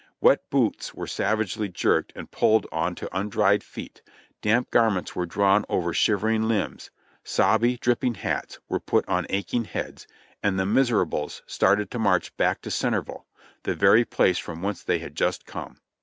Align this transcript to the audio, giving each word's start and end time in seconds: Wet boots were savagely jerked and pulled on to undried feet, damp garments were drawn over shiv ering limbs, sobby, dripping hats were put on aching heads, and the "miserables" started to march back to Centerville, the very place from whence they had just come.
Wet 0.19 0.41
boots 0.49 0.95
were 0.95 1.05
savagely 1.05 1.69
jerked 1.69 2.11
and 2.15 2.31
pulled 2.31 2.65
on 2.71 2.95
to 2.95 3.15
undried 3.15 3.63
feet, 3.63 4.01
damp 4.41 4.71
garments 4.71 5.15
were 5.15 5.27
drawn 5.27 5.63
over 5.69 5.93
shiv 5.93 6.21
ering 6.21 6.45
limbs, 6.47 6.89
sobby, 7.23 7.77
dripping 7.77 8.15
hats 8.15 8.57
were 8.67 8.79
put 8.79 9.07
on 9.07 9.27
aching 9.29 9.65
heads, 9.65 10.07
and 10.41 10.57
the 10.59 10.65
"miserables" 10.65 11.43
started 11.45 11.91
to 11.91 11.99
march 11.99 12.35
back 12.35 12.63
to 12.63 12.71
Centerville, 12.71 13.27
the 13.61 13.75
very 13.75 14.03
place 14.03 14.39
from 14.39 14.63
whence 14.63 14.81
they 14.81 14.97
had 14.97 15.13
just 15.13 15.45
come. 15.45 15.77